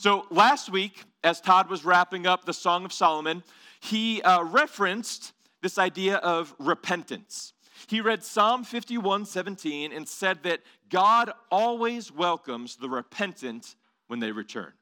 [0.00, 3.42] So last week, as Todd was wrapping up the Song of Solomon,
[3.80, 7.52] he uh, referenced this idea of repentance.
[7.86, 13.74] He read Psalm 51 17 and said that God always welcomes the repentant
[14.06, 14.72] when they return.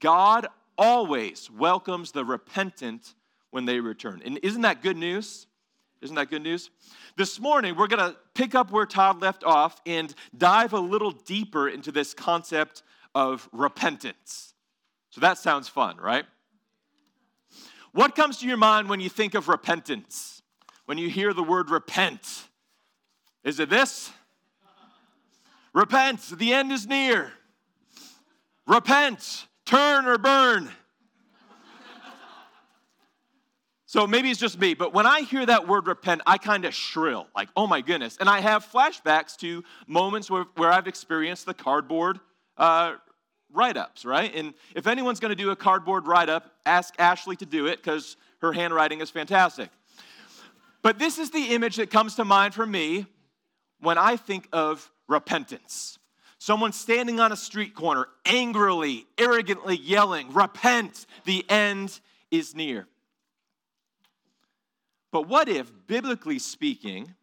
[0.00, 3.14] God always welcomes the repentant
[3.52, 4.20] when they return.
[4.24, 5.46] And isn't that good news?
[6.00, 6.70] Isn't that good news?
[7.16, 11.12] This morning, we're going to pick up where Todd left off and dive a little
[11.12, 12.82] deeper into this concept
[13.14, 14.54] of repentance.
[15.10, 16.24] So that sounds fun, right?
[17.92, 20.42] What comes to your mind when you think of repentance?
[20.86, 22.44] When you hear the word repent?
[23.44, 24.10] Is it this?
[25.74, 27.32] Repent, the end is near.
[28.66, 30.70] Repent, turn or burn.
[33.86, 36.74] So maybe it's just me, but when I hear that word repent, I kind of
[36.74, 38.16] shrill, like, oh my goodness.
[38.18, 42.18] And I have flashbacks to moments where, where I've experienced the cardboard
[42.56, 42.94] uh,
[43.52, 44.34] write ups, right?
[44.34, 47.82] And if anyone's going to do a cardboard write up, ask Ashley to do it
[47.82, 49.70] because her handwriting is fantastic.
[50.82, 53.06] But this is the image that comes to mind for me
[53.80, 55.98] when I think of repentance.
[56.38, 62.00] Someone standing on a street corner, angrily, arrogantly yelling, Repent, the end
[62.32, 62.88] is near.
[65.12, 67.14] But what if, biblically speaking,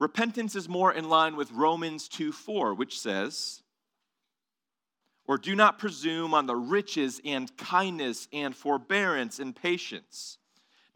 [0.00, 3.62] repentance is more in line with Romans 2 4, which says,
[5.30, 10.38] or do not presume on the riches and kindness and forbearance and patience,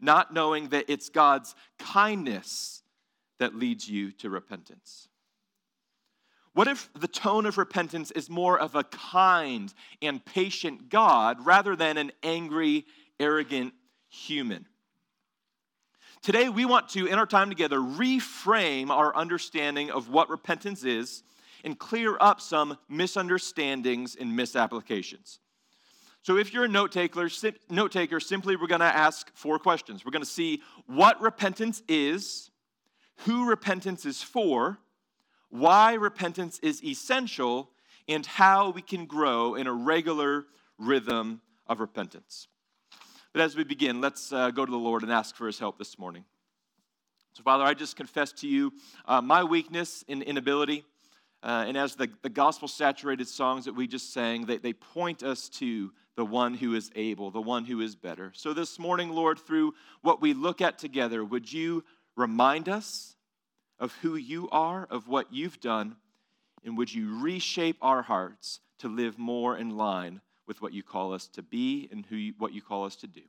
[0.01, 2.83] not knowing that it's God's kindness
[3.39, 5.07] that leads you to repentance.
[6.51, 11.73] What if the tone of repentance is more of a kind and patient God rather
[11.73, 12.83] than an angry,
[13.17, 13.73] arrogant
[14.09, 14.65] human?
[16.21, 21.23] Today, we want to, in our time together, reframe our understanding of what repentance is
[21.65, 25.39] and clear up some misunderstandings and misapplications.
[26.21, 27.27] So, if you're a note taker,
[27.69, 30.05] note taker simply we're going to ask four questions.
[30.05, 32.51] We're going to see what repentance is,
[33.25, 34.79] who repentance is for,
[35.49, 37.69] why repentance is essential,
[38.07, 40.45] and how we can grow in a regular
[40.77, 42.47] rhythm of repentance.
[43.33, 45.77] But as we begin, let's uh, go to the Lord and ask for his help
[45.77, 46.25] this morning.
[47.33, 48.71] So, Father, I just confess to you
[49.05, 50.85] uh, my weakness and inability.
[51.45, 55.21] Uh, and as the, the gospel saturated songs that we just sang, they, they point
[55.21, 58.31] us to the one who is able, the one who is better.
[58.33, 61.83] So this morning, Lord, through what we look at together, would you
[62.17, 63.15] remind us
[63.77, 65.97] of who you are, of what you've done,
[66.63, 71.13] and would you reshape our hearts to live more in line with what you call
[71.13, 73.21] us to be and who you, what you call us to do?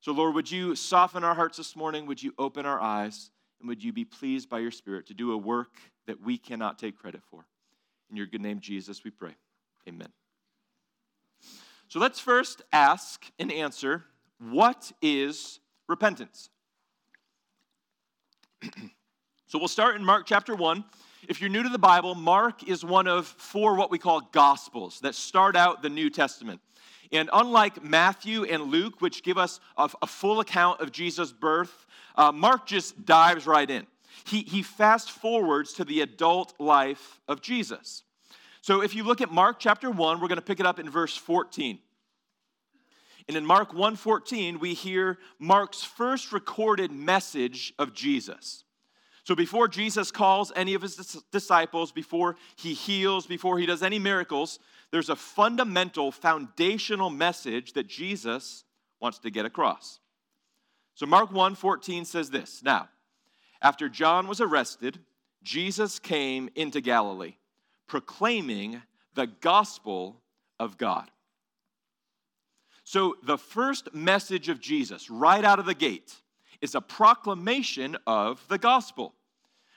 [0.00, 2.06] So, Lord, would you soften our hearts this morning?
[2.06, 3.30] Would you open our eyes?
[3.60, 5.76] And would you be pleased by your Spirit to do a work
[6.08, 7.46] that we cannot take credit for?
[8.10, 9.36] In your good name, Jesus, we pray.
[9.88, 10.08] Amen.
[11.88, 14.04] So let's first ask and answer
[14.38, 16.48] what is repentance?
[19.46, 20.84] so we'll start in Mark chapter 1.
[21.28, 25.00] If you're new to the Bible, Mark is one of four what we call gospels
[25.00, 26.60] that start out the New Testament.
[27.10, 31.86] And unlike Matthew and Luke, which give us a, a full account of Jesus' birth,
[32.16, 33.86] uh, Mark just dives right in.
[34.26, 38.02] He, he fast forwards to the adult life of Jesus.
[38.60, 40.90] So if you look at Mark chapter 1, we're going to pick it up in
[40.90, 41.78] verse 14.
[43.28, 48.64] And in Mark 1:14, we hear Mark's first recorded message of Jesus.
[49.24, 50.96] So before Jesus calls any of his
[51.30, 54.58] disciples, before he heals, before he does any miracles,
[54.90, 58.64] there's a fundamental, foundational message that Jesus
[59.00, 60.00] wants to get across.
[60.94, 62.62] So Mark 1:14 says this.
[62.62, 62.88] Now,
[63.60, 64.98] after John was arrested,
[65.42, 67.34] Jesus came into Galilee,
[67.86, 68.82] proclaiming
[69.14, 70.20] the gospel
[70.58, 71.10] of God.
[72.84, 76.14] So, the first message of Jesus, right out of the gate,
[76.60, 79.14] is a proclamation of the gospel,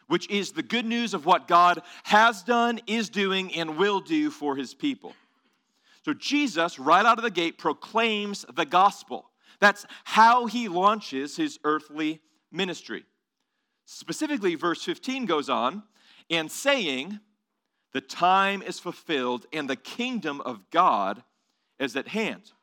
[0.08, 4.30] which is the good news of what God has done, is doing, and will do
[4.30, 5.14] for his people.
[6.06, 9.30] So, Jesus, right out of the gate, proclaims the gospel.
[9.60, 13.04] That's how he launches his earthly ministry.
[13.94, 15.84] Specifically, verse 15 goes on,
[16.30, 17.20] and saying,
[17.92, 21.22] The time is fulfilled, and the kingdom of God
[21.78, 22.54] is at hand.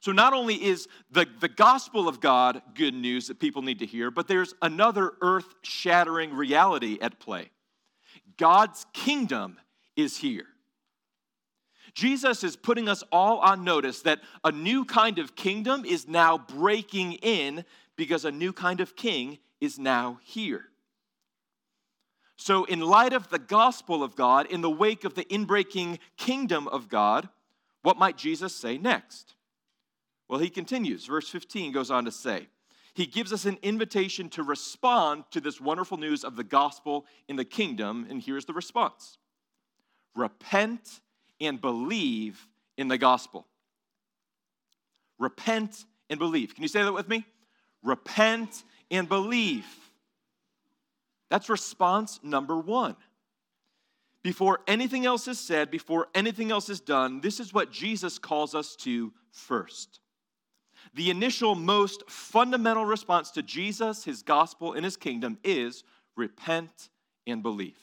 [0.00, 3.86] So, not only is the, the gospel of God good news that people need to
[3.86, 7.50] hear, but there's another earth shattering reality at play.
[8.38, 9.56] God's kingdom
[9.94, 10.46] is here.
[11.94, 16.38] Jesus is putting us all on notice that a new kind of kingdom is now
[16.38, 20.64] breaking in because a new kind of king is now here.
[22.36, 26.68] So, in light of the gospel of God, in the wake of the inbreaking kingdom
[26.68, 27.28] of God,
[27.82, 29.34] what might Jesus say next?
[30.28, 31.06] Well, he continues.
[31.06, 32.48] Verse 15 goes on to say,
[32.94, 37.36] He gives us an invitation to respond to this wonderful news of the gospel in
[37.36, 38.06] the kingdom.
[38.10, 39.18] And here's the response
[40.14, 41.00] Repent
[41.40, 43.46] and believe in the gospel.
[45.18, 46.54] Repent and believe.
[46.54, 47.24] Can you say that with me?
[47.82, 49.66] Repent and believe.
[51.30, 52.96] That's response number one.
[54.22, 58.54] Before anything else is said, before anything else is done, this is what Jesus calls
[58.54, 60.00] us to first.
[60.94, 65.84] The initial, most fundamental response to Jesus, his gospel, and his kingdom is
[66.16, 66.90] repent
[67.26, 67.78] and believe.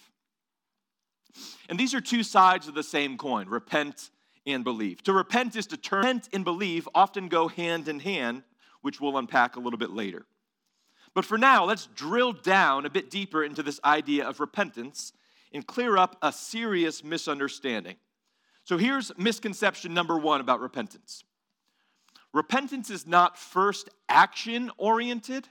[1.70, 4.10] And these are two sides of the same coin repent
[4.46, 5.02] and believe.
[5.04, 6.04] To repent is to turn.
[6.04, 8.44] Repent and believe often go hand in hand,
[8.82, 10.26] which we'll unpack a little bit later.
[11.14, 15.14] But for now, let's drill down a bit deeper into this idea of repentance
[15.54, 17.96] and clear up a serious misunderstanding.
[18.64, 21.24] So here's misconception number one about repentance
[22.34, 25.48] repentance is not first action oriented,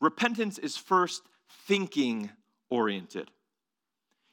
[0.00, 1.22] repentance is first
[1.66, 2.30] thinking
[2.70, 3.30] oriented.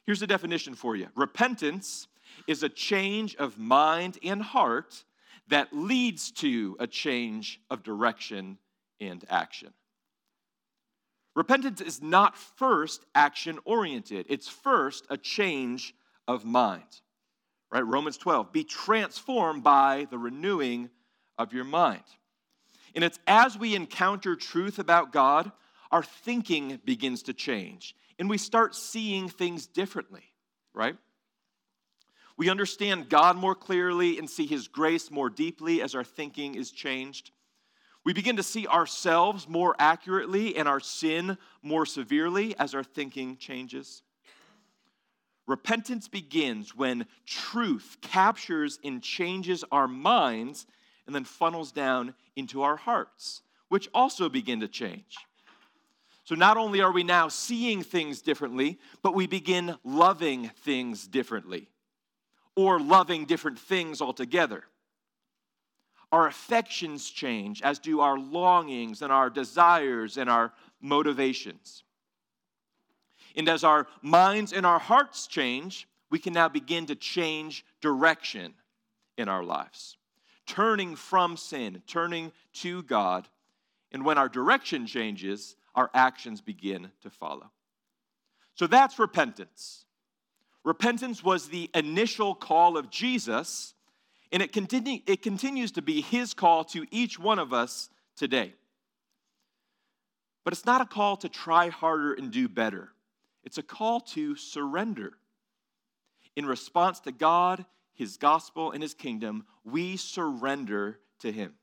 [0.06, 2.06] Here's a definition for you repentance
[2.46, 5.04] is a change of mind and heart
[5.48, 8.58] that leads to a change of direction
[9.00, 9.72] and action.
[11.34, 15.94] Repentance is not first action oriented, it's first a change
[16.28, 17.00] of mind.
[17.70, 17.84] Right?
[17.84, 20.90] Romans 12, be transformed by the renewing
[21.38, 22.04] of your mind.
[22.94, 25.50] And it's as we encounter truth about God,
[25.90, 30.22] our thinking begins to change and we start seeing things differently,
[30.72, 30.96] right?
[32.36, 36.70] We understand God more clearly and see His grace more deeply as our thinking is
[36.70, 37.30] changed.
[38.04, 43.38] We begin to see ourselves more accurately and our sin more severely as our thinking
[43.38, 44.02] changes.
[45.46, 50.66] Repentance begins when truth captures and changes our minds
[51.06, 55.16] and then funnels down into our hearts, which also begin to change.
[56.24, 61.68] So not only are we now seeing things differently, but we begin loving things differently
[62.56, 64.64] or loving different things altogether.
[66.14, 71.82] Our affections change, as do our longings and our desires and our motivations.
[73.34, 78.54] And as our minds and our hearts change, we can now begin to change direction
[79.18, 79.96] in our lives,
[80.46, 83.26] turning from sin, turning to God.
[83.90, 87.50] And when our direction changes, our actions begin to follow.
[88.54, 89.84] So that's repentance.
[90.62, 93.73] Repentance was the initial call of Jesus,
[94.32, 98.54] and it, continue, it continues to be his call to each one of us today.
[100.44, 102.90] But it's not a call to try harder and do better,
[103.42, 105.14] it's a call to surrender.
[106.36, 111.54] In response to God, his gospel, and his kingdom, we surrender to him.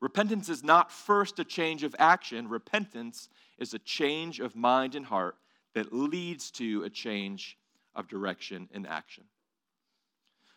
[0.00, 3.28] Repentance is not first a change of action, repentance
[3.58, 5.36] is a change of mind and heart
[5.74, 7.58] that leads to a change
[7.94, 9.24] of direction and action.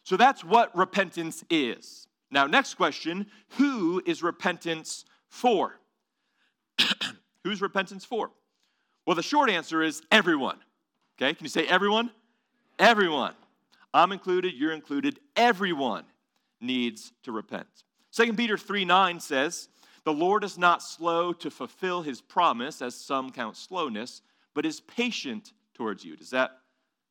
[0.10, 2.08] So that's what repentance is.
[2.32, 3.28] Now, next question
[3.58, 5.80] who is repentance for?
[7.44, 8.32] Who's repentance for?
[9.06, 10.58] Well, the short answer is everyone.
[11.16, 12.10] Okay, can you say everyone?
[12.80, 13.36] Everyone.
[13.94, 15.20] I'm included, you're included.
[15.36, 16.06] Everyone
[16.60, 17.68] needs to repent.
[18.14, 19.70] 2 Peter 3 9 says,
[20.06, 24.24] The Lord is not slow to fulfill his promise, as some count slowness,
[24.56, 26.16] but is patient towards you.
[26.16, 26.58] Does that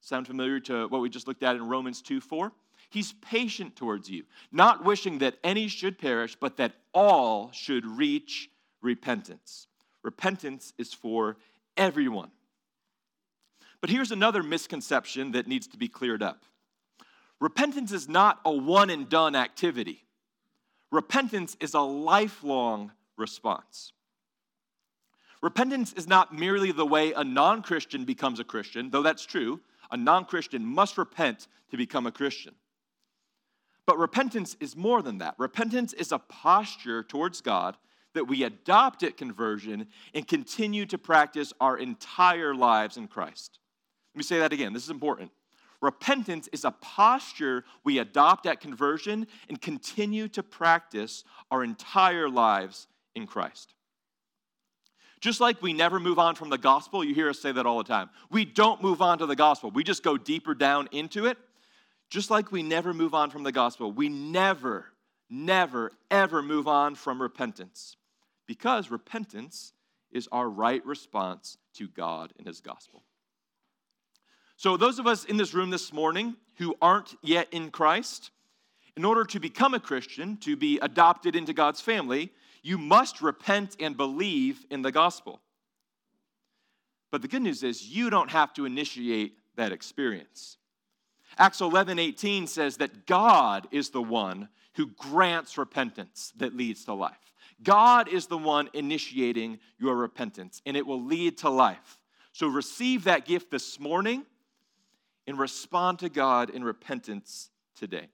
[0.00, 2.50] sound familiar to what we just looked at in Romans 2 4?
[2.90, 8.50] He's patient towards you, not wishing that any should perish, but that all should reach
[8.80, 9.66] repentance.
[10.02, 11.36] Repentance is for
[11.76, 12.30] everyone.
[13.80, 16.44] But here's another misconception that needs to be cleared up
[17.40, 20.04] repentance is not a one and done activity.
[20.90, 23.92] Repentance is a lifelong response.
[25.42, 29.60] Repentance is not merely the way a non Christian becomes a Christian, though that's true.
[29.90, 32.54] A non Christian must repent to become a Christian.
[33.88, 35.34] But repentance is more than that.
[35.38, 37.74] Repentance is a posture towards God
[38.12, 43.60] that we adopt at conversion and continue to practice our entire lives in Christ.
[44.14, 44.74] Let me say that again.
[44.74, 45.30] This is important.
[45.80, 52.88] Repentance is a posture we adopt at conversion and continue to practice our entire lives
[53.14, 53.72] in Christ.
[55.22, 57.78] Just like we never move on from the gospel, you hear us say that all
[57.78, 58.10] the time.
[58.30, 61.38] We don't move on to the gospel, we just go deeper down into it.
[62.10, 64.86] Just like we never move on from the gospel, we never,
[65.28, 67.96] never, ever move on from repentance
[68.46, 69.72] because repentance
[70.10, 73.04] is our right response to God and His gospel.
[74.56, 78.30] So, those of us in this room this morning who aren't yet in Christ,
[78.96, 83.76] in order to become a Christian, to be adopted into God's family, you must repent
[83.78, 85.40] and believe in the gospel.
[87.12, 90.56] But the good news is you don't have to initiate that experience.
[91.36, 96.94] Acts 11 18 says that God is the one who grants repentance that leads to
[96.94, 97.16] life.
[97.62, 101.98] God is the one initiating your repentance, and it will lead to life.
[102.32, 104.24] So receive that gift this morning
[105.26, 108.08] and respond to God in repentance today.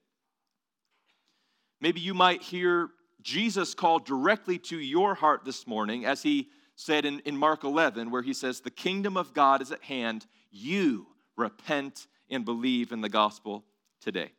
[1.80, 2.88] Maybe you might hear
[3.20, 8.10] Jesus call directly to your heart this morning as he said in, in Mark 11,
[8.10, 10.26] where he says, The kingdom of God is at hand.
[10.50, 11.06] You
[11.36, 13.64] repent and believe in the gospel
[14.00, 14.30] today.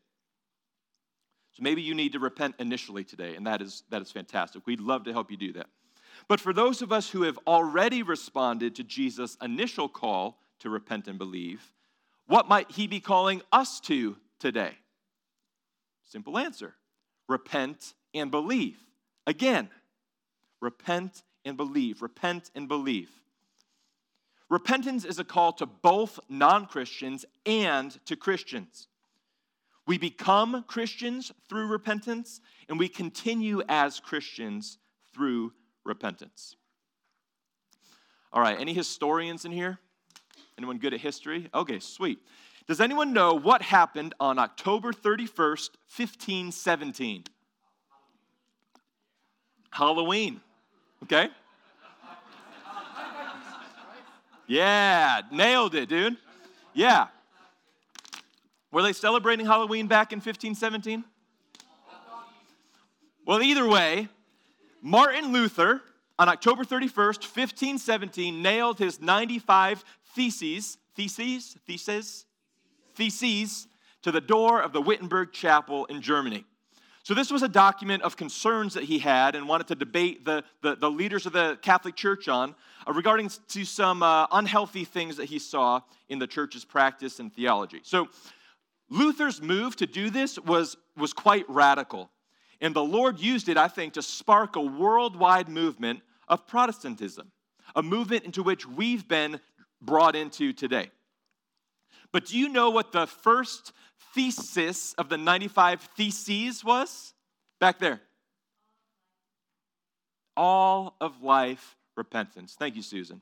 [1.52, 4.66] So maybe you need to repent initially today, and that is, that is fantastic.
[4.66, 5.68] We'd love to help you do that.
[6.28, 11.08] But for those of us who have already responded to Jesus' initial call to repent
[11.08, 11.72] and believe,
[12.28, 14.74] what might he be calling us to today?
[16.04, 16.76] Simple answer
[17.28, 18.78] repent and believe.
[19.28, 19.70] Again,
[20.62, 22.02] repent and believe.
[22.02, 23.10] Repent and believe.
[24.50, 28.88] Repentance is a call to both non Christians and to Christians.
[29.88, 34.78] We become Christians through repentance, and we continue as Christians
[35.14, 36.56] through repentance.
[38.34, 39.80] All right, any historians in here?
[40.58, 41.50] Anyone good at history?
[41.54, 42.20] Okay, sweet.
[42.68, 47.26] Does anyone know what happened on October 31st, 1517?
[49.72, 50.42] Halloween.
[51.04, 51.30] Okay?
[54.48, 56.18] Yeah, nailed it, dude.
[56.74, 57.08] Yeah.
[58.72, 61.04] Were they celebrating Halloween back in 1517?
[63.26, 64.08] Well, either way,
[64.82, 65.82] Martin Luther
[66.20, 69.84] on October 31st, 1517, nailed his 95
[70.14, 72.26] theses, theses, theses,
[72.94, 73.68] theses
[74.04, 76.46] to the door of the Wittenberg Chapel in Germany.
[77.06, 80.44] So, this was a document of concerns that he had and wanted to debate the,
[80.64, 82.56] the, the leaders of the Catholic Church on
[82.88, 87.32] uh, regarding to some uh, unhealthy things that he saw in the church's practice and
[87.32, 87.82] theology.
[87.84, 88.08] So,
[88.90, 92.10] Luther's move to do this was, was quite radical.
[92.60, 97.32] And the Lord used it, I think, to spark a worldwide movement of Protestantism,
[97.76, 99.40] a movement into which we've been
[99.80, 100.90] brought into today.
[102.16, 103.74] But do you know what the first
[104.14, 107.14] thesis of the 95 theses was?
[107.60, 108.00] Back there.
[110.38, 112.56] All of life repentance.
[112.58, 113.22] Thank you, Susan.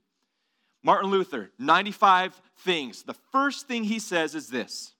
[0.83, 3.01] Martin Luther, 95 things.
[3.01, 4.93] The first thing he says is this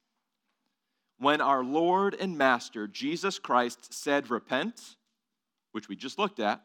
[1.19, 4.95] When our Lord and Master Jesus Christ said, Repent,
[5.71, 6.63] which we just looked at,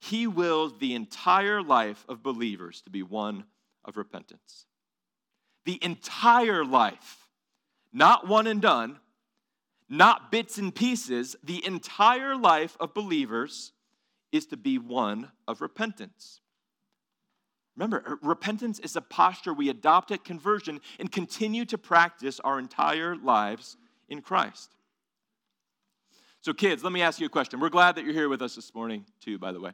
[0.00, 3.44] he willed the entire life of believers to be one
[3.84, 4.64] of repentance.
[5.66, 7.28] The entire life,
[7.92, 8.98] not one and done,
[9.88, 13.72] not bits and pieces, the entire life of believers
[14.32, 16.40] is to be one of repentance.
[17.76, 22.58] Remember, uh, repentance is a posture we adopt at conversion and continue to practice our
[22.58, 23.76] entire lives
[24.08, 24.70] in Christ.
[26.40, 27.60] So, kids, let me ask you a question.
[27.60, 29.72] We're glad that you're here with us this morning, too, by the way.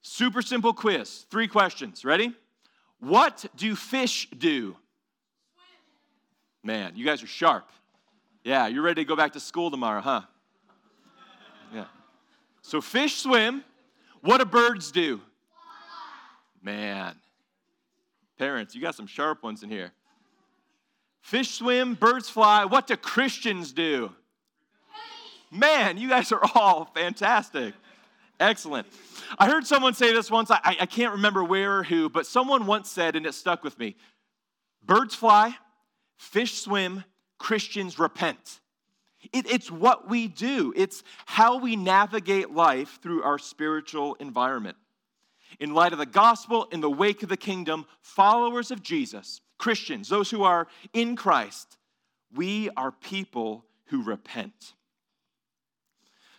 [0.00, 1.26] Super simple quiz.
[1.30, 2.04] Three questions.
[2.04, 2.32] Ready?
[2.98, 4.76] What do fish do?
[6.66, 7.68] Man, you guys are sharp.
[8.42, 10.22] Yeah, you're ready to go back to school tomorrow, huh?
[11.72, 11.84] Yeah.
[12.60, 13.62] So, fish swim.
[14.20, 15.20] What do birds do?
[16.60, 17.14] Man.
[18.36, 19.92] Parents, you got some sharp ones in here.
[21.20, 22.64] Fish swim, birds fly.
[22.64, 24.10] What do Christians do?
[25.52, 27.74] Man, you guys are all fantastic.
[28.40, 28.88] Excellent.
[29.38, 30.50] I heard someone say this once.
[30.50, 33.78] I, I can't remember where or who, but someone once said, and it stuck with
[33.78, 33.94] me
[34.84, 35.56] birds fly,
[36.16, 37.04] fish swim,
[37.38, 38.60] Christians repent.
[39.32, 44.76] It, it's what we do, it's how we navigate life through our spiritual environment.
[45.60, 50.08] In light of the gospel, in the wake of the kingdom, followers of Jesus, Christians,
[50.08, 51.78] those who are in Christ,
[52.34, 54.74] we are people who repent.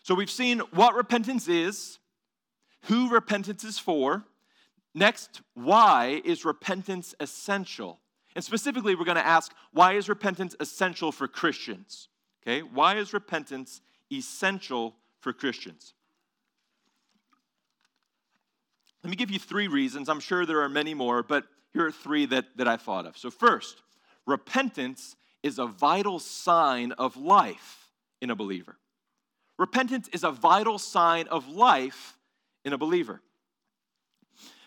[0.04, 2.00] So we've seen what repentance is,
[2.84, 4.24] who repentance is for.
[4.94, 8.00] Next, why is repentance essential?
[8.38, 12.08] And specifically, we're going to ask why is repentance essential for Christians?
[12.44, 13.82] Okay, why is repentance
[14.14, 15.96] essential for Christians?
[19.04, 20.08] Let me give you three reasons.
[20.08, 23.18] I'm sure there are many more, but here are three that, that I thought of.
[23.18, 23.82] So, first,
[24.28, 27.90] repentance is a vital sign of life
[28.22, 28.78] in a believer.
[29.58, 32.20] Repentance is a vital sign of life
[32.64, 33.20] in a believer.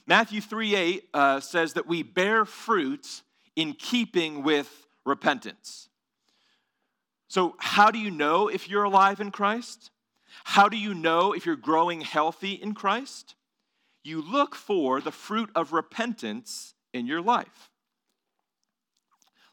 [0.09, 3.23] Matthew 3 8 uh, says that we bear fruit
[3.61, 5.90] in keeping with repentance.
[7.29, 9.90] So, how do you know if you're alive in Christ?
[10.45, 13.35] How do you know if you're growing healthy in Christ?
[14.02, 17.71] You look for the fruit of repentance in your life.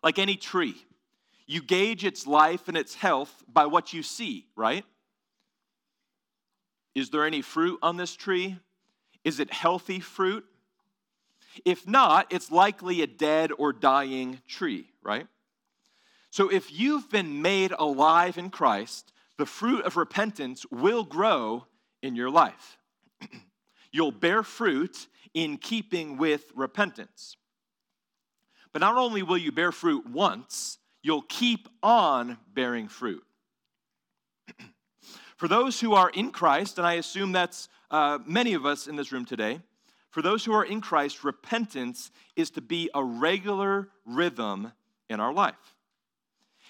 [0.02, 0.76] Like any tree,
[1.46, 4.86] you gauge its life and its health by what you see, right?
[6.96, 8.58] Is there any fruit on this tree?
[9.26, 10.46] Is it healthy fruit?
[11.66, 15.28] If not, it's likely a dead or dying tree, right?
[16.30, 21.66] So if you've been made alive in Christ, the fruit of repentance will grow
[22.02, 22.78] in your life.
[23.92, 27.38] You'll bear fruit in keeping with repentance.
[28.74, 33.24] But not only will you bear fruit once, you'll keep on bearing fruit.
[35.38, 38.96] For those who are in Christ, and I assume that's uh, many of us in
[38.96, 39.62] this room today,
[40.18, 44.72] for those who are in Christ, repentance is to be a regular rhythm
[45.12, 45.76] in our life.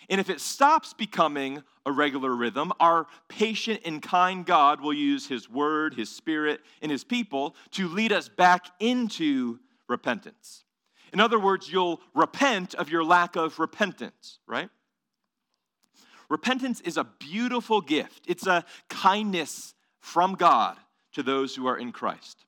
[0.10, 5.30] And if it stops becoming a regular rhythm, our patient and kind God will use
[5.30, 10.66] His Word, His Spirit, and His people to lead us back into repentance.
[11.14, 14.70] In other words, you'll repent of your lack of repentance, right?
[16.30, 20.76] Repentance is a beautiful gift, it's a kindness from God
[21.14, 22.44] to those who are in Christ.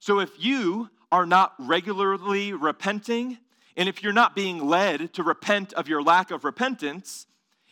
[0.00, 3.38] So if you are not regularly repenting,
[3.76, 7.26] and if you're not being led to repent of your lack of repentance,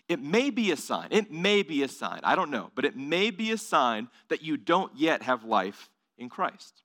[0.09, 1.09] it may be a sign.
[1.11, 2.21] It may be a sign.
[2.23, 5.91] I don't know, but it may be a sign that you don't yet have life
[6.17, 6.83] in Christ.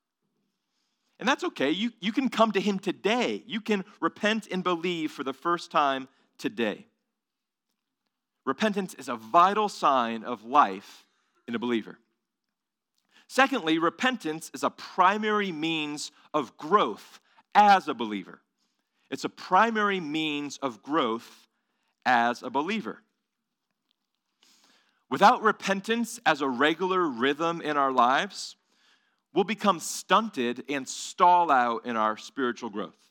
[1.20, 1.72] And that's okay.
[1.72, 3.44] You, you can come to Him today.
[3.46, 6.08] You can repent and believe for the first time
[6.38, 6.88] today.
[8.46, 11.06] Repentance is a vital sign of life
[11.48, 11.98] in a believer.
[13.34, 17.20] Secondly, repentance is a primary means of growth
[17.56, 18.42] as a believer.
[19.10, 21.48] It's a primary means of growth
[22.06, 23.02] as a believer.
[25.10, 28.56] Without repentance as a regular rhythm in our lives,
[29.34, 33.10] we'll become stunted and stall out in our spiritual growth.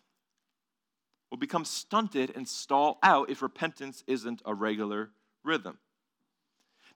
[1.32, 5.10] We'll become stunted and stall out if repentance isn't a regular
[5.42, 5.78] rhythm.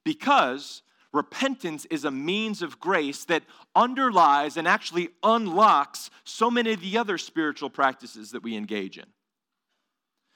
[0.04, 0.82] Because
[1.16, 3.42] repentance is a means of grace that
[3.74, 9.06] underlies and actually unlocks so many of the other spiritual practices that we engage in.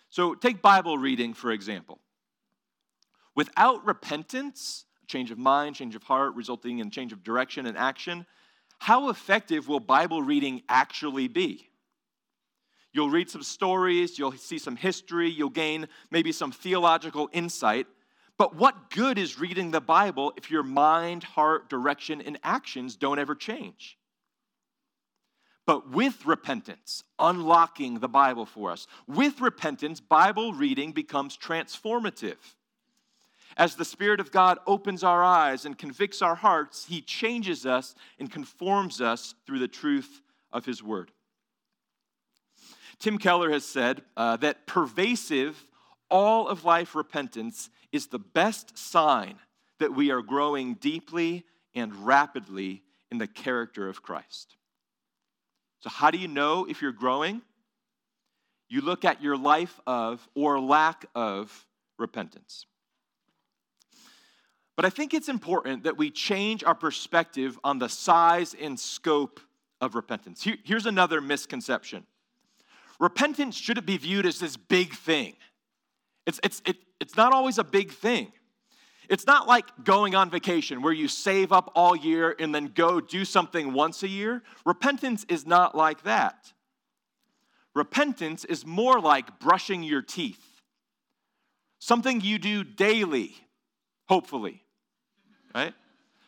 [0.08, 2.00] So, take Bible reading, for example.
[3.36, 8.26] Without repentance, change of mind, change of heart, resulting in change of direction and action,
[8.78, 11.68] how effective will Bible reading actually be?
[12.92, 17.86] You'll read some stories, you'll see some history, you'll gain maybe some theological insight,
[18.40, 23.18] but what good is reading the Bible if your mind, heart, direction, and actions don't
[23.18, 23.98] ever change?
[25.66, 32.38] But with repentance, unlocking the Bible for us, with repentance, Bible reading becomes transformative.
[33.58, 37.94] As the Spirit of God opens our eyes and convicts our hearts, He changes us
[38.18, 41.10] and conforms us through the truth of His Word.
[42.98, 45.62] Tim Keller has said uh, that pervasive,
[46.08, 49.36] all of life repentance is the best sign
[49.78, 54.56] that we are growing deeply and rapidly in the character of Christ.
[55.80, 57.42] So, how do you know if you're growing?
[58.68, 61.66] You look at your life of or lack of
[61.98, 62.66] repentance.
[64.76, 69.40] But I think it's important that we change our perspective on the size and scope
[69.80, 70.42] of repentance.
[70.42, 72.06] Here, here's another misconception
[72.98, 75.34] repentance shouldn't be viewed as this big thing.
[76.26, 78.32] It's, it's, it, it's not always a big thing.
[79.08, 83.00] It's not like going on vacation where you save up all year and then go
[83.00, 84.42] do something once a year.
[84.64, 86.52] Repentance is not like that.
[87.74, 90.62] Repentance is more like brushing your teeth,
[91.78, 93.34] something you do daily,
[94.08, 94.62] hopefully,
[95.54, 95.74] right?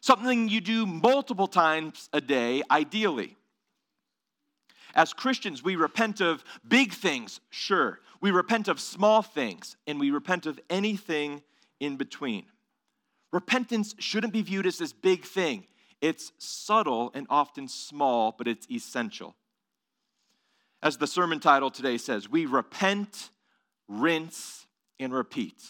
[0.01, 3.37] Something you do multiple times a day, ideally.
[4.95, 8.01] As Christians, we repent of big things, sure.
[8.21, 11.43] We repent of small things, and we repent of anything
[11.81, 12.45] in between.
[13.33, 15.67] Repentance shouldn't be viewed as this big thing.
[16.01, 19.35] It's subtle and often small, but it's essential.
[20.83, 23.31] As the sermon title today says, we repent,
[23.89, 24.67] rinse,
[24.99, 25.63] and repeat.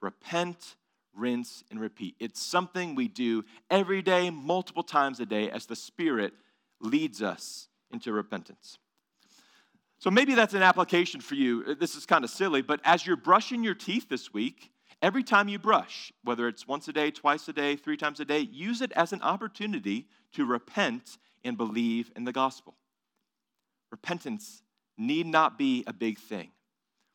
[0.00, 0.76] Repent,
[1.14, 2.16] rinse, and repeat.
[2.18, 6.32] It's something we do every day, multiple times a day, as the Spirit
[6.80, 8.78] leads us into repentance.
[9.98, 11.64] So maybe that's an application for you.
[11.66, 14.70] Uh, this is kind of silly, but as you're brushing your teeth this week,
[15.02, 18.24] every time you brush, whether it's once a day, twice a day, three times a
[18.24, 22.76] day, use it as an opportunity to repent and believe in the gospel.
[23.90, 24.62] Repentance
[24.96, 26.50] need not be a big thing.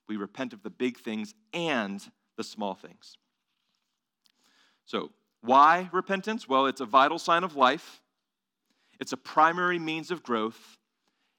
[0.08, 2.04] We repent of the big things and
[2.36, 3.18] the small things.
[4.86, 6.48] So, why repentance?
[6.48, 8.02] Well, it's a vital sign of life,
[9.00, 10.78] it's a primary means of growth.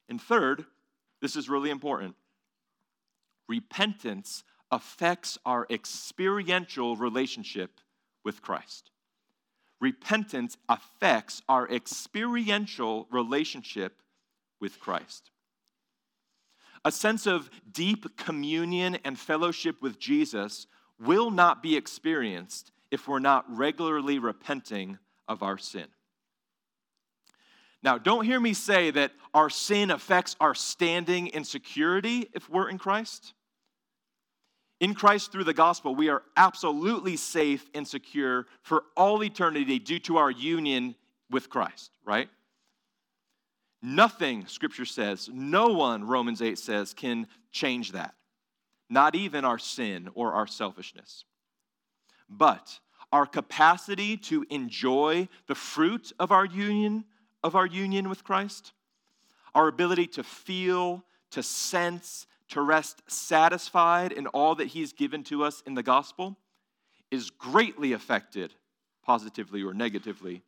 [0.09, 0.65] And third,
[1.21, 2.15] this is really important
[3.49, 7.81] repentance affects our experiential relationship
[8.25, 8.91] with Christ.
[9.81, 14.01] Repentance affects our experiential relationship
[14.61, 15.31] with Christ.
[16.85, 20.67] A sense of deep communion and fellowship with Jesus
[20.99, 25.87] will not be experienced if we're not regularly repenting of our sin.
[27.85, 32.71] Now, don't hear me say that our sin affects our standing in security if we're
[32.71, 33.35] in Christ.
[34.81, 39.99] In Christ, through the gospel, we are absolutely safe and secure for all eternity due
[40.01, 40.95] to our union
[41.31, 42.31] with Christ, right?
[43.83, 48.15] Nothing, Scripture says, no one, Romans 8 says, can change that.
[48.89, 51.27] Not even our sin or our selfishness.
[52.31, 52.79] But
[53.13, 57.05] our capacity to enjoy the fruit of our union,
[57.45, 58.73] of our union with Christ,
[59.55, 65.45] our ability to feel, to sense, to rest satisfied in all that He's given to
[65.45, 66.37] us in the gospel,
[67.11, 68.55] is greatly affected,
[69.05, 70.43] positively or negatively,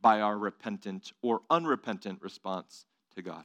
[0.00, 2.84] by our repentant or unrepentant response
[3.16, 3.44] to God.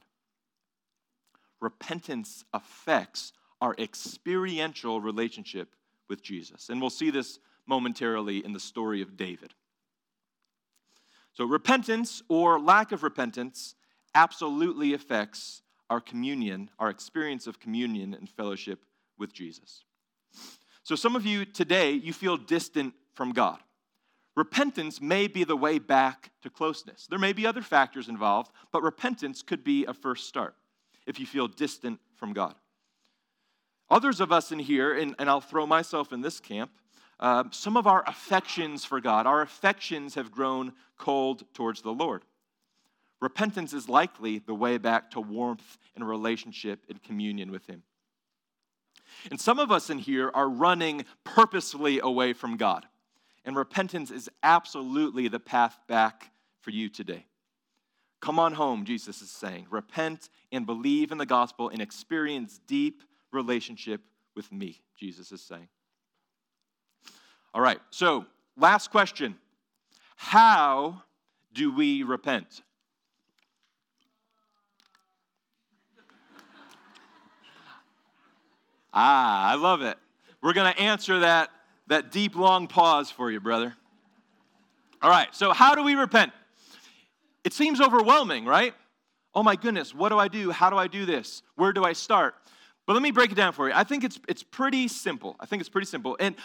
[1.60, 5.74] Repentance affects our experiential relationship
[6.08, 6.68] with Jesus.
[6.68, 9.54] And we'll see this momentarily in the story of David.
[11.38, 13.76] So, repentance or lack of repentance
[14.12, 18.84] absolutely affects our communion, our experience of communion and fellowship
[19.16, 19.84] with Jesus.
[20.82, 23.60] So, some of you today, you feel distant from God.
[24.36, 27.06] Repentance may be the way back to closeness.
[27.08, 30.56] There may be other factors involved, but repentance could be a first start
[31.06, 32.56] if you feel distant from God.
[33.90, 36.72] Others of us in here, and, and I'll throw myself in this camp,
[37.20, 42.22] uh, some of our affections for God, our affections have grown cold towards the Lord.
[43.20, 47.82] Repentance is likely the way back to warmth and relationship and communion with Him.
[49.30, 52.86] And some of us in here are running purposefully away from God.
[53.44, 57.24] And repentance is absolutely the path back for you today.
[58.20, 59.66] Come on home, Jesus is saying.
[59.70, 63.02] Repent and believe in the gospel and experience deep
[63.32, 64.02] relationship
[64.34, 65.68] with me, Jesus is saying.
[67.58, 68.24] All right, so
[68.56, 69.34] last question
[70.14, 71.02] How
[71.52, 72.62] do we repent?
[78.94, 79.98] Ah, I love it.
[80.40, 81.50] We're going to answer that
[81.88, 83.74] that deep, long pause for you, brother.
[85.02, 86.30] All right, so how do we repent?
[87.42, 88.72] It seems overwhelming, right?
[89.34, 90.52] Oh my goodness, what do I do?
[90.52, 91.42] How do I do this?
[91.56, 92.36] Where do I start?
[92.86, 93.74] But let me break it down for you.
[93.74, 95.36] I think it's, it's pretty simple.
[95.40, 96.16] I think it's pretty simple.
[96.18, 96.36] And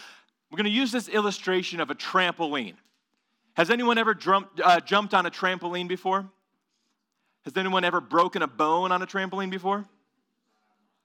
[0.54, 2.74] we're going to use this illustration of a trampoline.
[3.56, 6.30] Has anyone ever jumped, uh, jumped on a trampoline before?
[7.44, 9.84] Has anyone ever broken a bone on a trampoline before?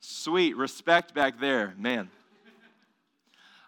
[0.01, 2.11] Sweet, respect back there, man.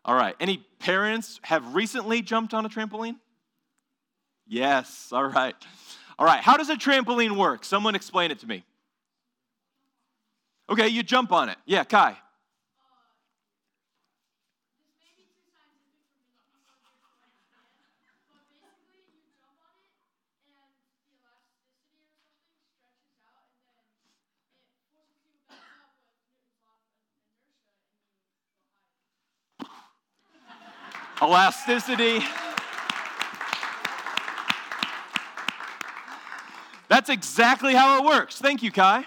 [0.06, 0.36] All right.
[0.40, 3.16] Any parents have recently jumped on a trampoline?
[4.46, 5.10] Yes.
[5.12, 5.56] All right.
[6.20, 6.42] All right.
[6.42, 7.66] How does a trampoline work?
[7.66, 8.64] Someone explain it to me.
[10.70, 11.58] Okay, you jump on it.
[11.66, 12.18] Yeah, Kai.
[31.22, 32.20] Elasticity.
[36.88, 38.40] That's exactly how it works.
[38.40, 39.06] Thank you, Kai.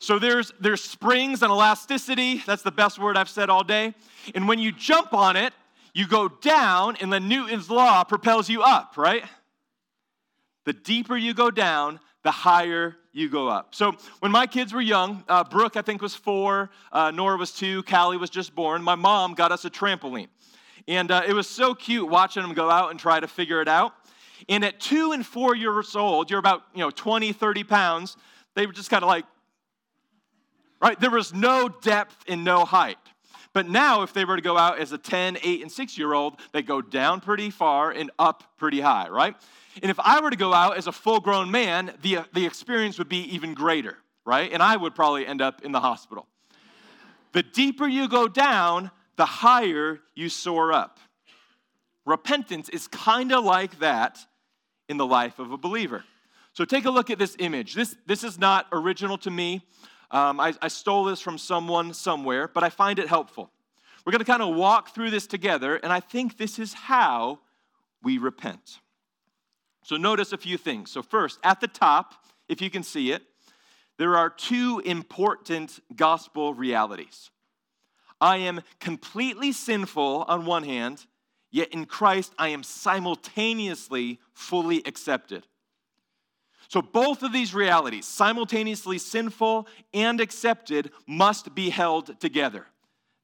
[0.00, 2.42] So there's, there's springs and elasticity.
[2.46, 3.94] That's the best word I've said all day.
[4.34, 5.52] And when you jump on it,
[5.94, 9.24] you go down, and then Newton's law propels you up, right?
[10.64, 13.74] The deeper you go down, the higher you go up.
[13.74, 17.52] So when my kids were young, uh, Brooke, I think, was four, uh, Nora was
[17.52, 20.28] two, Callie was just born, my mom got us a trampoline.
[20.88, 23.68] And uh, it was so cute watching them go out and try to figure it
[23.68, 23.92] out.
[24.48, 28.16] And at two and four years old, you're about, you know, 20, 30 pounds,
[28.54, 29.26] they were just kind of like,
[30.80, 30.98] right?
[30.98, 32.96] There was no depth and no height.
[33.52, 36.14] But now, if they were to go out as a 10, 8, and 6 year
[36.14, 39.34] old, they go down pretty far and up pretty high, right?
[39.82, 42.98] And if I were to go out as a full grown man, the, the experience
[42.98, 44.50] would be even greater, right?
[44.50, 46.26] And I would probably end up in the hospital.
[47.32, 51.00] The deeper you go down, the higher you soar up.
[52.06, 54.18] Repentance is kind of like that
[54.88, 56.04] in the life of a believer.
[56.54, 57.74] So take a look at this image.
[57.74, 59.66] This, this is not original to me.
[60.12, 63.50] Um, I, I stole this from someone somewhere, but I find it helpful.
[64.06, 67.40] We're going to kind of walk through this together, and I think this is how
[68.02, 68.78] we repent.
[69.84, 70.90] So, notice a few things.
[70.90, 72.14] So, first, at the top,
[72.48, 73.22] if you can see it,
[73.98, 77.30] there are two important gospel realities.
[78.20, 81.06] I am completely sinful on one hand,
[81.50, 85.46] yet in Christ I am simultaneously fully accepted.
[86.68, 92.66] So, both of these realities, simultaneously sinful and accepted, must be held together.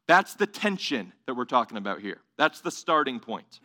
[0.06, 2.20] That's the tension that we're talking about here.
[2.38, 3.60] That's the starting point.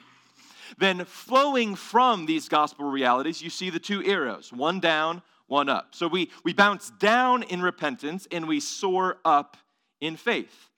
[0.78, 5.96] Then, flowing from these gospel realities, you see the two arrows one down, one up.
[5.96, 9.56] So, we, we bounce down in repentance and we soar up
[10.02, 10.69] in faith.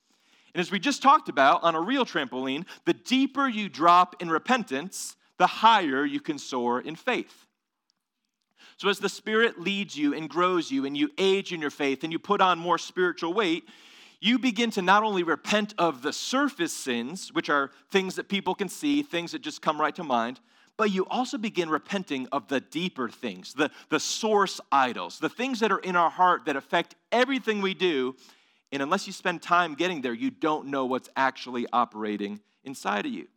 [0.54, 4.30] And as we just talked about on a real trampoline, the deeper you drop in
[4.30, 7.48] repentance, the higher you can soar in faith.
[8.78, 12.04] So, as the Spirit leads you and grows you, and you age in your faith,
[12.04, 13.64] and you put on more spiritual weight,
[14.20, 18.56] you begin to not only repent of the surface sins, which are things that people
[18.56, 20.40] can see, things that just come right to mind,
[20.78, 25.60] but you also begin repenting of the deeper things, the, the source idols, the things
[25.60, 28.16] that are in our heart that affect everything we do.
[28.72, 33.12] And unless you spend time getting there, you don't know what's actually operating inside of
[33.12, 33.28] you.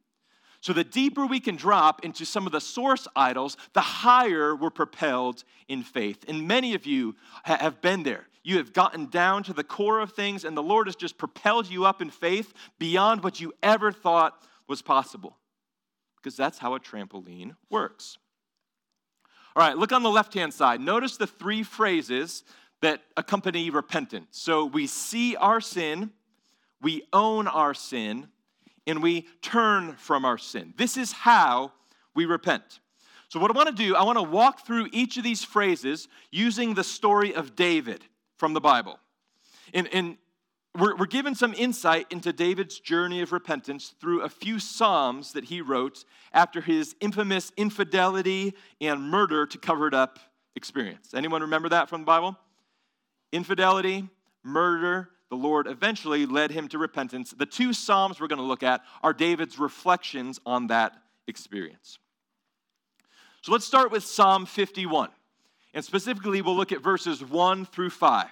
[0.60, 4.70] So, the deeper we can drop into some of the source idols, the higher we're
[4.70, 6.24] propelled in faith.
[6.26, 8.28] And many of you have been there.
[8.42, 11.68] You have gotten down to the core of things, and the Lord has just propelled
[11.68, 15.36] you up in faith beyond what you ever thought was possible.
[16.16, 18.16] Because that's how a trampoline works.
[19.56, 20.80] All right, look on the left hand side.
[20.80, 22.42] Notice the three phrases
[22.82, 24.28] that accompany repentance.
[24.32, 26.10] So, we see our sin,
[26.80, 28.28] we own our sin,
[28.86, 30.74] and we turn from our sin.
[30.76, 31.72] This is how
[32.14, 32.80] we repent.
[33.28, 36.08] So, what I want to do, I want to walk through each of these phrases
[36.30, 38.04] using the story of David
[38.36, 38.98] from the Bible.
[39.72, 40.16] And, and
[40.78, 45.44] we're, we're given some insight into David's journey of repentance through a few Psalms that
[45.44, 50.18] he wrote after his infamous infidelity and murder to cover it up
[50.56, 51.14] experience.
[51.14, 52.36] Anyone remember that from the Bible?
[53.34, 54.08] Infidelity,
[54.44, 57.34] murder, the Lord eventually led him to repentance.
[57.36, 61.98] The two Psalms we're going to look at are David's reflections on that experience.
[63.42, 65.10] So let's start with Psalm 51.
[65.74, 68.26] And specifically, we'll look at verses 1 through 5.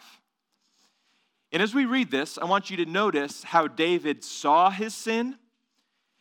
[1.51, 5.37] And as we read this, I want you to notice how David saw his sin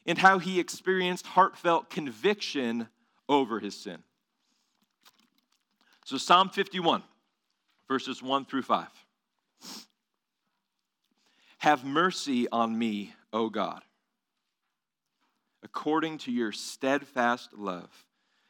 [0.08, 2.88] and how he experienced heartfelt conviction
[3.30, 4.00] over his sin.
[6.04, 7.04] So, Psalm 51,
[7.92, 8.88] verses 1 through 5.
[11.58, 13.82] Have mercy on me, O God,
[15.62, 17.90] according to your steadfast love,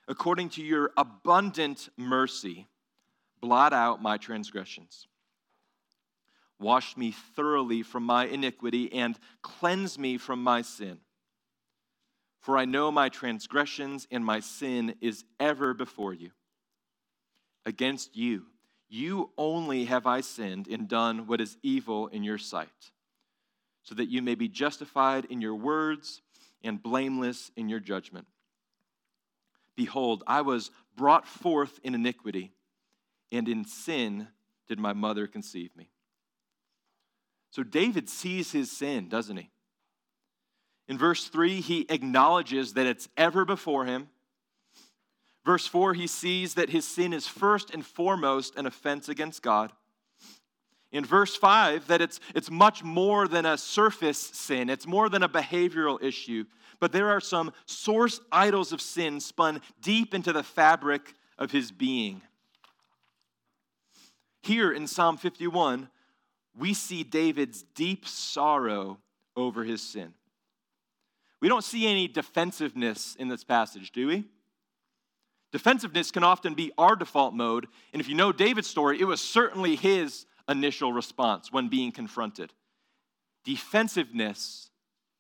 [0.08, 2.67] according to your abundant mercy,
[3.39, 5.08] blot out my transgressions.
[6.60, 10.99] Wash me thoroughly from my iniquity and cleanse me from my sin.
[12.41, 16.30] For I know my transgressions and my sin is ever before you.
[17.65, 18.45] Against you,
[18.91, 22.91] you only have I sinned and done what is evil in your sight
[23.84, 26.21] so that you may be justified in your words
[26.63, 28.27] and blameless in your judgment.
[29.75, 32.51] Behold, I was brought forth in iniquity,
[33.32, 34.27] and in sin
[34.67, 35.89] did my mother conceive me.
[37.49, 39.49] So David sees his sin, doesn't he?
[40.88, 44.10] In verse 3, he acknowledges that it's ever before him.
[45.45, 49.71] Verse 4, he sees that his sin is first and foremost an offense against God
[50.91, 55.23] in verse 5 that it's, it's much more than a surface sin, it's more than
[55.23, 56.45] a behavioral issue,
[56.80, 61.71] but there are some source idols of sin spun deep into the fabric of his
[61.71, 62.21] being.
[64.43, 65.89] Here in Psalm 51,
[66.58, 68.97] we see David's deep sorrow
[69.36, 70.13] over his sin.
[71.39, 74.25] We don't see any defensiveness in this passage, do we?
[75.51, 79.19] Defensiveness can often be our default mode, and if you know David's story, it was
[79.19, 82.53] certainly his initial response when being confronted.
[83.43, 84.69] Defensiveness,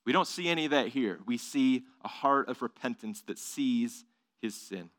[0.05, 1.19] we don't see any of that here.
[1.25, 4.05] We see a heart of repentance that sees
[4.41, 4.89] his sin.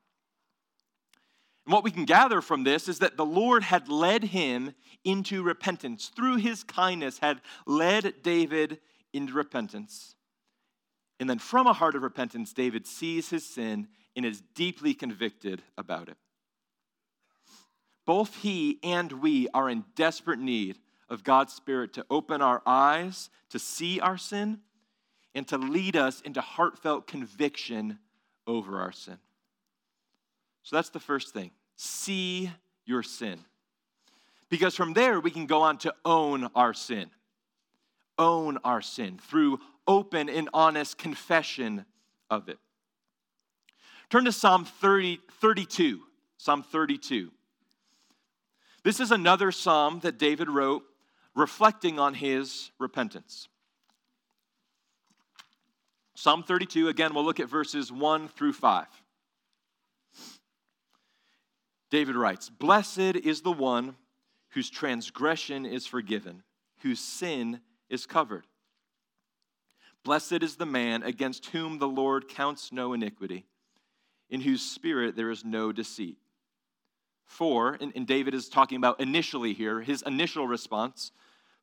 [1.64, 5.42] And what we can gather from this is that the Lord had led him into
[5.42, 6.10] repentance.
[6.14, 8.80] Through his kindness, had led David
[9.12, 10.16] into repentance.
[11.20, 15.62] And then from a heart of repentance, David sees his sin and is deeply convicted
[15.76, 16.16] about it.
[18.04, 23.30] Both he and we are in desperate need of God's Spirit to open our eyes
[23.50, 24.60] to see our sin
[25.34, 27.98] and to lead us into heartfelt conviction
[28.46, 29.18] over our sin.
[30.62, 31.50] So that's the first thing.
[31.76, 32.50] See
[32.84, 33.38] your sin.
[34.48, 37.10] Because from there, we can go on to own our sin.
[38.18, 41.84] Own our sin through open and honest confession
[42.30, 42.58] of it.
[44.12, 46.02] Turn to Psalm 30, 32.
[46.36, 47.30] Psalm 32.
[48.84, 50.82] This is another psalm that David wrote
[51.34, 53.48] reflecting on his repentance.
[56.14, 58.86] Psalm 32, again, we'll look at verses 1 through 5.
[61.90, 63.96] David writes Blessed is the one
[64.50, 66.42] whose transgression is forgiven,
[66.82, 68.46] whose sin is covered.
[70.04, 73.46] Blessed is the man against whom the Lord counts no iniquity,
[74.32, 76.16] in whose spirit there is no deceit.
[77.26, 81.12] For, and, and David is talking about initially here, his initial response.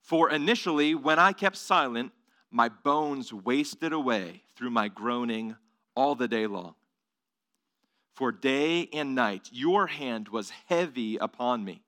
[0.01, 2.11] For initially, when I kept silent,
[2.51, 5.55] my bones wasted away through my groaning
[5.95, 6.75] all the day long.
[8.13, 11.81] For day and night your hand was heavy upon me.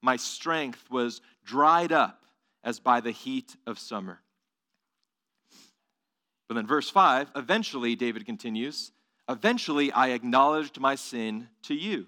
[0.00, 2.22] My strength was dried up
[2.62, 4.20] as by the heat of summer.
[6.46, 8.92] But then, verse 5, eventually, David continues,
[9.30, 12.06] eventually I acknowledged my sin to you,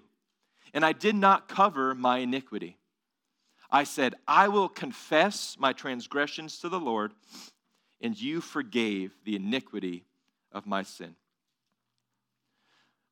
[0.73, 2.77] and I did not cover my iniquity.
[3.71, 7.13] I said, I will confess my transgressions to the Lord,
[8.01, 10.05] and you forgave the iniquity
[10.51, 11.15] of my sin.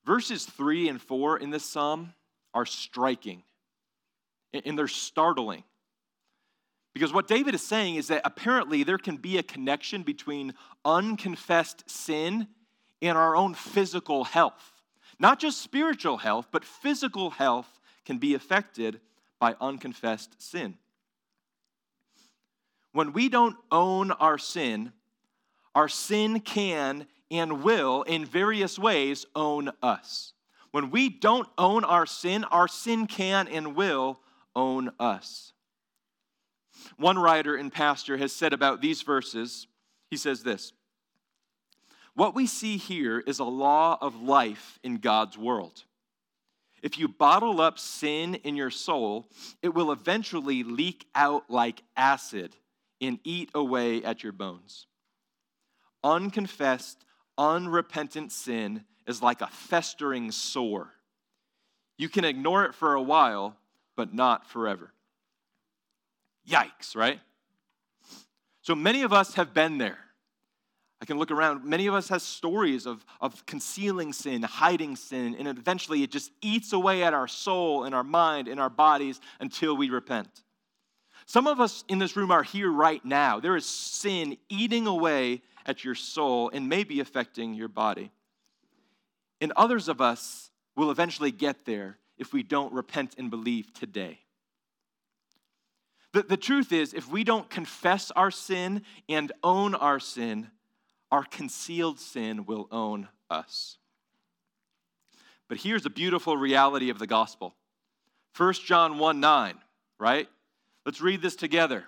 [0.06, 2.14] Verses 3 and 4 in this psalm
[2.54, 3.44] are striking,
[4.54, 5.64] and they're startling.
[6.94, 11.90] Because what David is saying is that apparently there can be a connection between unconfessed
[11.90, 12.48] sin
[13.02, 14.82] and our own physical health.
[15.20, 19.00] Not just spiritual health, but physical health can be affected
[19.40, 20.78] by unconfessed sin.
[22.94, 24.92] When we don't own our sin,
[25.74, 30.34] our sin can and will, in various ways, own us.
[30.72, 34.20] When we don't own our sin, our sin can and will
[34.56, 35.54] own us.
[36.98, 39.68] One writer and pastor has said about these verses,
[40.10, 40.74] he says this
[42.16, 45.84] What we see here is a law of life in God's world.
[46.84, 49.28] If you bottle up sin in your soul,
[49.62, 52.56] it will eventually leak out like acid
[53.00, 54.88] and eat away at your bones.
[56.04, 57.06] Unconfessed,
[57.38, 60.92] unrepentant sin is like a festering sore.
[61.98, 63.56] You can ignore it for a while,
[63.96, 64.92] but not forever.
[66.50, 67.20] Yikes, right?
[68.62, 70.00] So many of us have been there.
[71.02, 71.66] I can look around.
[71.66, 76.32] Many of us have stories of, of concealing sin, hiding sin, and eventually it just
[76.44, 80.30] eats away at our soul and our mind and our bodies until we repent.
[81.26, 83.40] Some of us in this room are here right now.
[83.40, 88.12] There is sin eating away at your soul and maybe affecting your body.
[89.40, 94.20] And others of us will eventually get there if we don't repent and believe today.
[96.14, 100.52] The, the truth is, if we don't confess our sin and own our sin,
[101.12, 103.78] our concealed sin will own us.
[105.48, 107.54] But here's a beautiful reality of the gospel
[108.38, 109.56] 1 John 1 9,
[110.00, 110.30] right?
[110.86, 111.86] Let's read this together.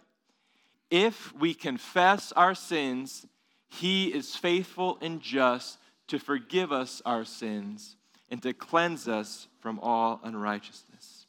[0.92, 3.26] If we confess our sins,
[3.70, 7.96] he is faithful and just to forgive us our sins
[8.30, 11.26] and to cleanse us from all unrighteousness.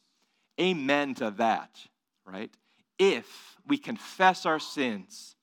[0.59, 1.79] Amen to that,
[2.25, 2.51] right?
[2.97, 5.35] if we confess our sins,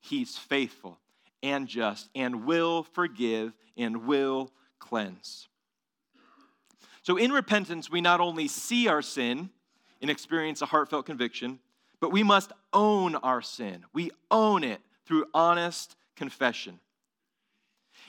[0.00, 0.98] He's faithful
[1.42, 5.48] and just and will forgive and will cleanse.
[7.02, 9.50] So, in repentance, we not only see our sin
[10.02, 11.58] and experience a heartfelt conviction,
[12.00, 13.84] but we must own our sin.
[13.92, 16.80] We own it through honest confession.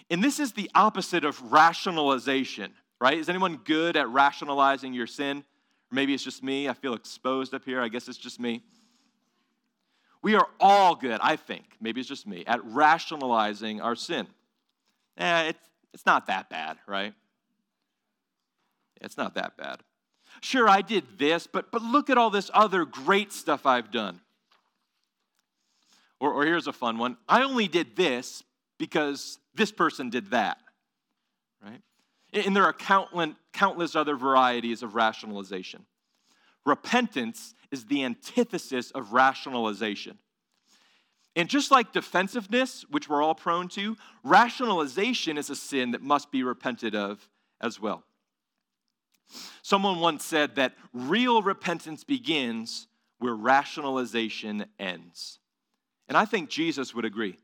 [0.10, 3.18] And this is the opposite of rationalization, right?
[3.18, 5.40] Is anyone good at rationalizing your sin?
[5.40, 6.68] Or maybe it's just me.
[6.68, 7.82] I feel exposed up here.
[7.82, 8.64] I guess it's just me.
[10.22, 14.28] We are all good, I think, maybe it's just me, at rationalizing our sin.
[15.18, 17.14] Eh, it's, it's not that bad, right?
[19.02, 19.80] It's not that bad.
[20.42, 24.20] Sure, I did this, but, but look at all this other great stuff I've done.
[26.20, 28.44] Or, or here's a fun one I only did this
[28.78, 30.58] because this person did that,
[31.64, 31.82] right?
[32.34, 35.86] And there are countless, countless other varieties of rationalization.
[36.66, 40.18] Repentance is the antithesis of rationalization.
[41.36, 46.32] And just like defensiveness, which we're all prone to, rationalization is a sin that must
[46.32, 47.30] be repented of
[47.62, 48.04] as well.
[49.62, 52.88] Someone once said that real repentance begins
[53.20, 55.40] where rationalization ends.
[56.08, 57.38] And I think Jesus would agree.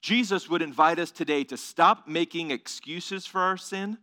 [0.00, 3.98] Jesus would invite us today to stop making excuses for our sin,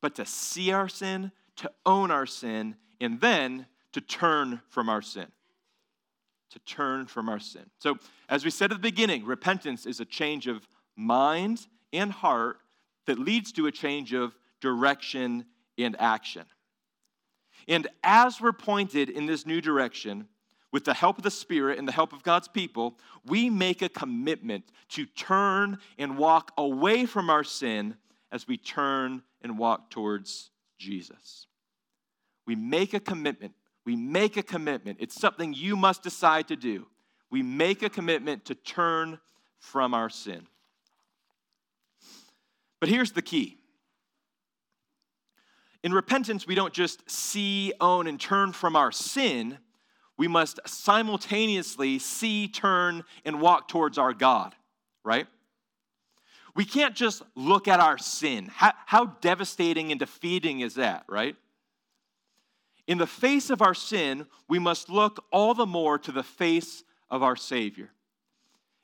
[0.00, 5.00] but to see our sin, to own our sin, and then to turn from our
[5.00, 5.26] sin.
[6.50, 7.64] To turn from our sin.
[7.78, 7.96] So,
[8.28, 12.58] as we said at the beginning, repentance is a change of mind and heart
[13.06, 15.46] that leads to a change of direction
[15.78, 16.44] and action.
[17.66, 20.28] And as we're pointed in this new direction,
[20.72, 23.88] with the help of the Spirit and the help of God's people, we make a
[23.88, 27.94] commitment to turn and walk away from our sin
[28.32, 31.46] as we turn and walk towards Jesus.
[32.44, 33.54] We make a commitment.
[33.84, 34.98] We make a commitment.
[35.00, 36.86] It's something you must decide to do.
[37.30, 39.18] We make a commitment to turn
[39.58, 40.46] from our sin.
[42.80, 43.58] But here's the key
[45.84, 49.58] in repentance, we don't just see, own, and turn from our sin.
[50.16, 54.54] We must simultaneously see, turn, and walk towards our God,
[55.04, 55.26] right?
[56.56, 58.48] We can't just look at our sin.
[58.50, 61.36] How, how devastating and defeating is that, right?
[62.86, 66.84] In the face of our sin, we must look all the more to the face
[67.10, 67.90] of our Savior.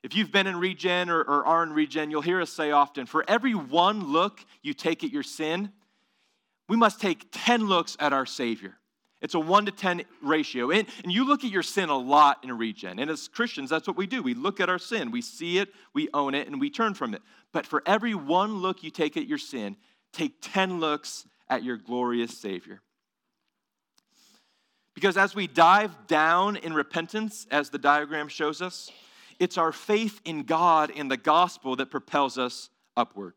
[0.03, 3.05] If you've been in regen or, or, are in regen, you'll hear us say often
[3.05, 5.71] for every one look you take at your sin,
[6.69, 8.77] we must take 10 looks at our Savior.
[9.21, 10.71] It's a 1 to 10 ratio.
[10.71, 12.99] And, and you look at your sin a lot in regen.
[12.99, 14.23] And as Christians, that's what we do.
[14.23, 17.13] We look at our sin, we see it, we own it, and we turn from
[17.13, 17.21] it.
[17.53, 19.77] But for every one look you take at your sin,
[20.13, 22.81] take 10 looks at your glorious Savior.
[25.01, 28.91] Because as we dive down in repentance, as the diagram shows us,
[29.39, 33.33] it's our faith in God and the gospel that propels us upward.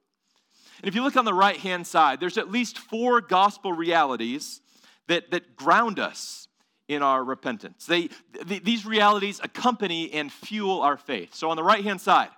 [0.81, 4.59] And if you look on the right hand side, there's at least four gospel realities
[5.07, 6.49] that, that ground us
[6.89, 7.85] in our repentance.
[7.85, 8.09] They,
[8.45, 11.33] th- these realities accompany and fuel our faith.
[11.33, 12.31] So on the right hand side,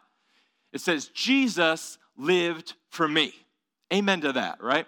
[0.71, 3.33] it says, Jesus lived for me.
[3.91, 4.85] Amen to that, right?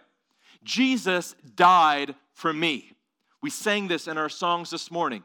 [0.63, 2.91] Jesus died for me.
[3.47, 5.23] We sang this in our songs this morning.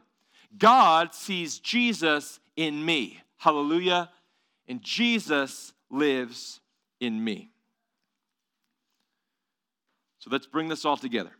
[0.57, 3.19] God sees Jesus in me.
[3.35, 4.11] Hallelujah.
[4.65, 6.61] And Jesus lives
[7.01, 7.51] in me.
[10.19, 11.31] So let's bring this all together.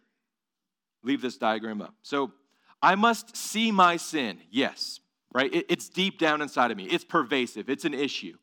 [1.03, 1.95] Leave this diagram up.
[2.01, 2.33] So
[2.81, 4.39] I must see my sin.
[4.51, 4.99] Yes,
[5.33, 5.49] right?
[5.53, 8.35] it's deep down inside of me, it's pervasive, it's an issue.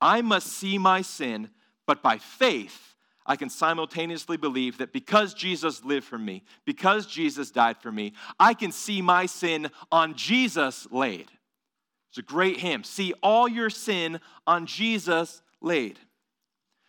[0.00, 1.50] I must see my sin,
[1.86, 2.91] but by faith,
[3.24, 8.14] I can simultaneously believe that because Jesus lived for me, because Jesus died for me,
[8.38, 11.30] I can see my sin on Jesus laid.
[12.10, 12.84] It's a great hymn.
[12.84, 15.98] See all your sin on Jesus laid.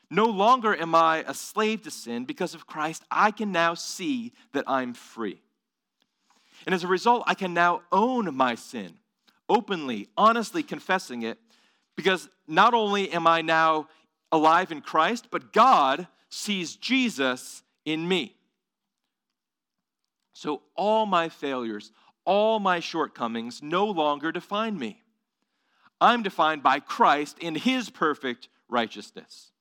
[0.09, 3.03] No longer am I a slave to sin because of Christ.
[3.09, 5.41] I can now see that I'm free.
[6.65, 8.93] And as a result, I can now own my sin,
[9.49, 11.39] openly, honestly confessing it,
[11.95, 13.88] because not only am I now
[14.31, 18.36] alive in Christ, but God sees Jesus in me.
[20.34, 21.91] So all my failures,
[22.25, 25.01] all my shortcomings no longer define me.
[26.01, 29.51] I'm defined by Christ in his perfect righteousness.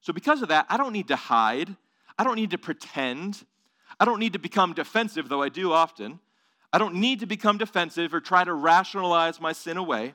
[0.00, 1.76] So, because of that, I don't need to hide.
[2.18, 3.44] I don't need to pretend.
[4.00, 6.20] I don't need to become defensive, though I do often.
[6.72, 10.14] I don't need to become defensive or try to rationalize my sin away.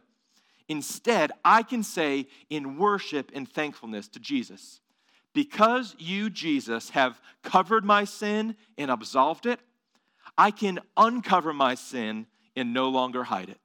[0.67, 4.79] Instead, I can say in worship and thankfulness to Jesus,
[5.33, 9.59] because you, Jesus, have covered my sin and absolved it,
[10.37, 13.59] I can uncover my sin and no longer hide it.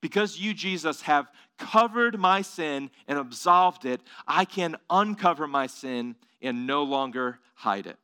[0.00, 6.16] Because you, Jesus, have covered my sin and absolved it, I can uncover my sin
[6.40, 7.96] and no longer hide it.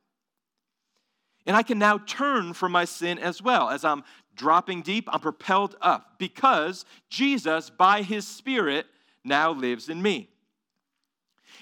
[1.45, 3.69] And I can now turn from my sin as well.
[3.69, 4.03] As I'm
[4.35, 8.85] dropping deep, I'm propelled up because Jesus, by his Spirit,
[9.23, 10.29] now lives in me.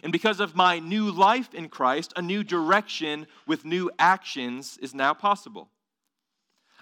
[0.05, 4.93] And because of my new life in Christ, a new direction with new actions is
[4.93, 5.71] now possible.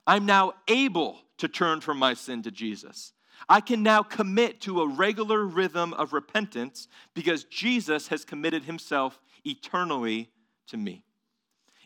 [0.05, 3.13] I'm now able to turn from my sin to Jesus.
[3.47, 9.21] I can now commit to a regular rhythm of repentance because Jesus has committed himself
[9.45, 10.29] eternally
[10.67, 11.05] to me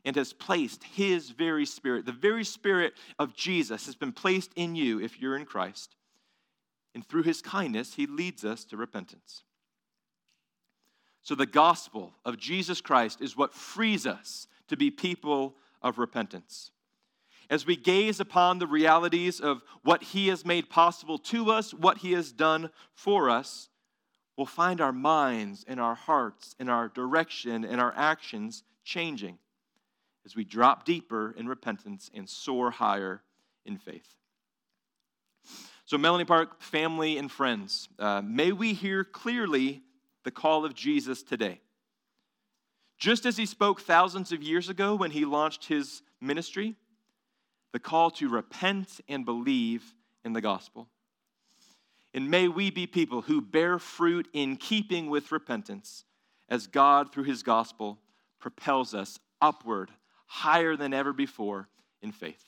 [0.03, 4.75] and has placed his very spirit, the very spirit of Jesus, has been placed in
[4.75, 5.97] you if you're in Christ.
[6.95, 9.43] And through his kindness, he leads us to repentance.
[11.27, 16.71] So, the gospel of Jesus Christ is what frees us to be people of repentance
[17.49, 21.97] as we gaze upon the realities of what He has made possible to us, what
[21.97, 23.67] He has done for us,
[24.37, 29.37] we'll find our minds and our hearts and our direction and our actions changing
[30.25, 33.21] as we drop deeper in repentance and soar higher
[33.65, 34.15] in faith.
[35.83, 39.81] So, Melanie Park, family, and friends, uh, may we hear clearly
[40.27, 41.61] the call of Jesus today.
[42.97, 46.75] Just as he spoke thousands of years ago when he launched his ministry,
[47.71, 49.93] the call to repent and believe
[50.25, 50.89] in the gospel.
[52.13, 56.03] And may we be people who bear fruit in keeping with repentance
[56.49, 57.97] as God, through his gospel,
[58.37, 59.91] propels us upward,
[60.25, 61.69] higher than ever before
[62.01, 62.43] in faith.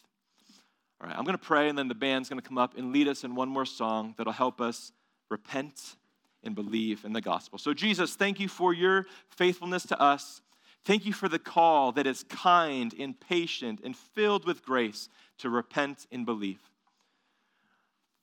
[0.99, 2.91] All right, I'm going to pray, and then the band's going to come up and
[2.91, 4.91] lead us in one more song that'll help us
[5.29, 5.95] repent
[6.43, 7.59] and believe in the gospel.
[7.59, 10.41] So, Jesus, thank you for your faithfulness to us.
[10.85, 15.09] Thank you for the call that is kind and patient and filled with grace
[15.39, 16.61] to repent and believe.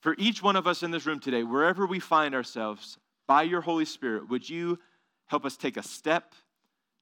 [0.01, 3.61] For each one of us in this room today, wherever we find ourselves, by your
[3.61, 4.79] Holy Spirit, would you
[5.27, 6.33] help us take a step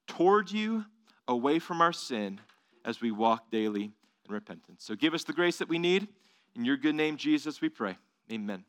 [0.06, 0.84] toward you,
[1.28, 2.40] away from our sin,
[2.84, 3.92] as we walk daily
[4.26, 4.84] in repentance?
[4.84, 6.08] So give us the grace that we need.
[6.56, 7.96] In your good name, Jesus, we pray.
[8.32, 8.64] Amen.